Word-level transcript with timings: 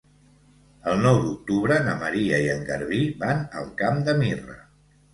El 0.93 0.97
nou 1.07 1.19
d'octubre 1.25 1.79
na 1.89 1.95
Maria 2.05 2.41
i 2.47 2.51
en 2.57 2.67
Garbí 2.73 3.05
van 3.23 3.47
al 3.63 3.73
Camp 3.85 4.05
de 4.11 4.21
Mirra. 4.27 4.63